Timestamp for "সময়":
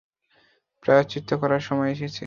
1.67-1.91